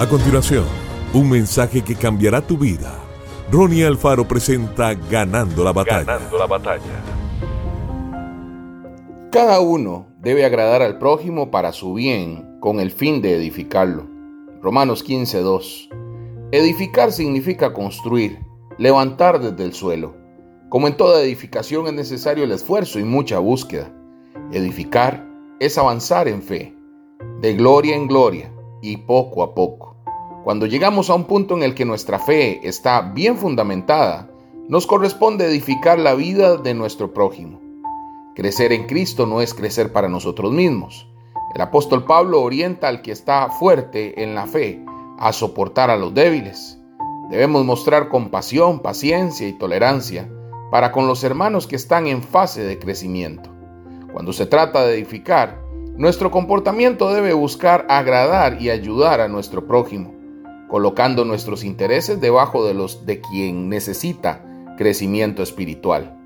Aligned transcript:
A 0.00 0.08
continuación, 0.08 0.64
un 1.12 1.28
mensaje 1.28 1.82
que 1.82 1.94
cambiará 1.94 2.40
tu 2.40 2.56
vida. 2.56 2.98
Ronnie 3.52 3.84
Alfaro 3.84 4.26
presenta 4.26 4.94
Ganando 4.94 5.62
la 5.62 5.74
batalla. 5.74 6.04
Ganando 6.04 6.38
la 6.38 6.46
batalla. 6.46 7.04
Cada 9.30 9.60
uno 9.60 10.06
debe 10.18 10.46
agradar 10.46 10.80
al 10.80 10.96
prójimo 10.96 11.50
para 11.50 11.72
su 11.72 11.92
bien 11.92 12.56
con 12.60 12.80
el 12.80 12.92
fin 12.92 13.20
de 13.20 13.36
edificarlo. 13.36 14.08
Romanos 14.62 15.04
15:2. 15.04 15.90
Edificar 16.50 17.12
significa 17.12 17.74
construir, 17.74 18.38
levantar 18.78 19.38
desde 19.38 19.64
el 19.64 19.74
suelo. 19.74 20.16
Como 20.70 20.88
en 20.88 20.96
toda 20.96 21.20
edificación 21.20 21.88
es 21.88 21.92
necesario 21.92 22.44
el 22.44 22.52
esfuerzo 22.52 22.98
y 22.98 23.04
mucha 23.04 23.38
búsqueda. 23.38 23.92
Edificar 24.50 25.28
es 25.58 25.76
avanzar 25.76 26.26
en 26.26 26.40
fe, 26.40 26.74
de 27.42 27.52
gloria 27.52 27.96
en 27.96 28.06
gloria 28.06 28.50
y 28.82 28.98
poco 28.98 29.42
a 29.42 29.54
poco. 29.54 29.96
Cuando 30.44 30.66
llegamos 30.66 31.10
a 31.10 31.14
un 31.14 31.24
punto 31.24 31.56
en 31.56 31.62
el 31.62 31.74
que 31.74 31.84
nuestra 31.84 32.18
fe 32.18 32.66
está 32.66 33.00
bien 33.02 33.36
fundamentada, 33.36 34.30
nos 34.68 34.86
corresponde 34.86 35.46
edificar 35.46 35.98
la 35.98 36.14
vida 36.14 36.56
de 36.56 36.74
nuestro 36.74 37.12
prójimo. 37.12 37.60
Crecer 38.34 38.72
en 38.72 38.86
Cristo 38.86 39.26
no 39.26 39.40
es 39.42 39.52
crecer 39.52 39.92
para 39.92 40.08
nosotros 40.08 40.52
mismos. 40.52 41.08
El 41.54 41.60
apóstol 41.60 42.04
Pablo 42.04 42.40
orienta 42.40 42.88
al 42.88 43.02
que 43.02 43.12
está 43.12 43.48
fuerte 43.50 44.22
en 44.22 44.34
la 44.34 44.46
fe 44.46 44.82
a 45.18 45.32
soportar 45.32 45.90
a 45.90 45.96
los 45.96 46.14
débiles. 46.14 46.78
Debemos 47.30 47.64
mostrar 47.64 48.08
compasión, 48.08 48.80
paciencia 48.80 49.46
y 49.46 49.52
tolerancia 49.52 50.30
para 50.70 50.92
con 50.92 51.06
los 51.06 51.24
hermanos 51.24 51.66
que 51.66 51.76
están 51.76 52.06
en 52.06 52.22
fase 52.22 52.62
de 52.62 52.78
crecimiento. 52.78 53.50
Cuando 54.12 54.32
se 54.32 54.46
trata 54.46 54.86
de 54.86 54.94
edificar, 54.94 55.60
nuestro 56.00 56.30
comportamiento 56.30 57.12
debe 57.12 57.34
buscar 57.34 57.84
agradar 57.90 58.62
y 58.62 58.70
ayudar 58.70 59.20
a 59.20 59.28
nuestro 59.28 59.66
prójimo, 59.66 60.14
colocando 60.66 61.26
nuestros 61.26 61.62
intereses 61.62 62.22
debajo 62.22 62.64
de 62.64 62.72
los 62.72 63.04
de 63.04 63.20
quien 63.20 63.68
necesita 63.68 64.42
crecimiento 64.78 65.42
espiritual. 65.42 66.16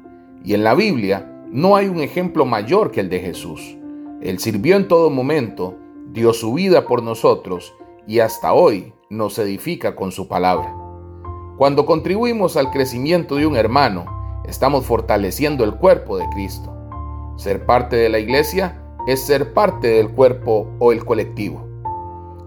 Y 0.44 0.54
en 0.54 0.62
la 0.62 0.74
Biblia 0.74 1.28
no 1.50 1.74
hay 1.74 1.88
un 1.88 1.98
ejemplo 1.98 2.46
mayor 2.46 2.92
que 2.92 3.00
el 3.00 3.08
de 3.08 3.18
Jesús. 3.18 3.76
Él 4.22 4.38
sirvió 4.38 4.76
en 4.76 4.86
todo 4.86 5.10
momento, 5.10 5.76
dio 6.12 6.32
su 6.34 6.54
vida 6.54 6.86
por 6.86 7.02
nosotros 7.02 7.74
y 8.06 8.20
hasta 8.20 8.52
hoy 8.52 8.92
nos 9.10 9.40
edifica 9.40 9.96
con 9.96 10.12
su 10.12 10.28
palabra. 10.28 10.72
Cuando 11.58 11.84
contribuimos 11.84 12.56
al 12.56 12.70
crecimiento 12.70 13.34
de 13.34 13.46
un 13.48 13.56
hermano, 13.56 14.04
estamos 14.46 14.86
fortaleciendo 14.86 15.64
el 15.64 15.74
cuerpo 15.74 16.16
de 16.16 16.26
Cristo. 16.32 16.72
Ser 17.34 17.66
parte 17.66 17.96
de 17.96 18.08
la 18.08 18.20
iglesia 18.20 18.82
es 19.06 19.22
ser 19.22 19.52
parte 19.52 19.88
del 19.88 20.10
cuerpo 20.10 20.66
o 20.78 20.92
el 20.92 21.04
colectivo. 21.04 21.66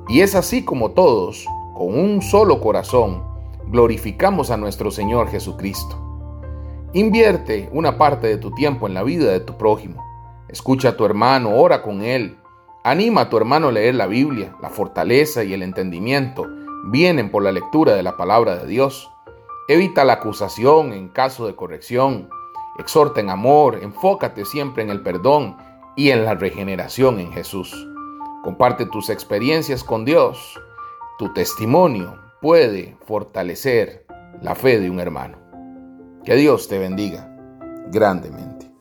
Y 0.07 0.21
es 0.21 0.35
así 0.35 0.65
como 0.65 0.91
todos, 0.91 1.45
con 1.75 1.97
un 1.97 2.21
solo 2.21 2.59
corazón, 2.59 3.23
glorificamos 3.67 4.49
a 4.49 4.57
nuestro 4.57 4.89
Señor 4.89 5.29
Jesucristo. 5.29 6.03
Invierte 6.93 7.69
una 7.73 7.97
parte 7.97 8.27
de 8.27 8.37
tu 8.37 8.51
tiempo 8.51 8.87
en 8.87 8.93
la 8.93 9.03
vida 9.03 9.31
de 9.31 9.41
tu 9.41 9.57
prójimo. 9.57 10.03
Escucha 10.47 10.89
a 10.89 10.97
tu 10.97 11.05
hermano, 11.05 11.55
ora 11.55 11.83
con 11.83 12.01
él. 12.01 12.37
Anima 12.83 13.21
a 13.21 13.29
tu 13.29 13.37
hermano 13.37 13.67
a 13.67 13.71
leer 13.71 13.95
la 13.95 14.07
Biblia. 14.07 14.55
La 14.61 14.69
fortaleza 14.69 15.43
y 15.43 15.53
el 15.53 15.61
entendimiento 15.61 16.47
vienen 16.85 17.29
por 17.29 17.43
la 17.43 17.51
lectura 17.51 17.93
de 17.93 18.03
la 18.03 18.15
palabra 18.15 18.55
de 18.55 18.65
Dios. 18.65 19.11
Evita 19.67 20.05
la 20.05 20.13
acusación 20.13 20.93
en 20.93 21.09
caso 21.09 21.45
de 21.45 21.55
corrección. 21.55 22.29
Exhorta 22.79 23.19
en 23.19 23.29
amor, 23.29 23.79
enfócate 23.81 24.45
siempre 24.45 24.83
en 24.83 24.89
el 24.89 25.01
perdón 25.01 25.57
y 25.97 26.11
en 26.11 26.23
la 26.23 26.35
regeneración 26.35 27.19
en 27.19 27.33
Jesús. 27.33 27.75
Comparte 28.43 28.85
tus 28.85 29.09
experiencias 29.09 29.83
con 29.83 30.05
Dios. 30.05 30.37
Tu 31.19 31.33
testimonio 31.33 32.15
puede 32.41 32.95
fortalecer 33.05 34.05
la 34.41 34.55
fe 34.55 34.79
de 34.79 34.89
un 34.89 35.01
hermano. 35.01 35.37
Que 36.23 36.35
Dios 36.35 36.69
te 36.69 36.77
bendiga 36.77 37.35
grandemente. 37.91 38.71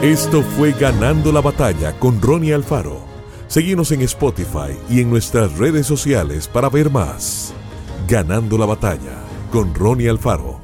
Esto 0.00 0.42
fue 0.42 0.72
Ganando 0.72 1.32
la 1.32 1.40
batalla 1.40 1.98
con 1.98 2.22
Ronnie 2.22 2.54
Alfaro. 2.54 3.00
Seguimos 3.48 3.90
en 3.92 4.02
Spotify 4.02 4.78
y 4.88 5.00
en 5.00 5.10
nuestras 5.10 5.58
redes 5.58 5.86
sociales 5.86 6.46
para 6.46 6.68
ver 6.68 6.90
más. 6.90 7.52
Ganando 8.08 8.56
la 8.56 8.66
batalla 8.66 9.18
con 9.50 9.74
Ronnie 9.74 10.08
Alfaro. 10.08 10.63